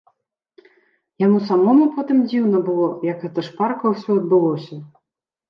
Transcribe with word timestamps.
Яму 1.25 1.39
самому 1.49 1.85
потым 1.97 2.17
дзіўна 2.31 2.63
было, 2.71 2.89
як 3.11 3.17
гэта 3.27 3.39
шпарка 3.51 3.85
ўсё 3.95 4.11
адбылося. 4.25 4.75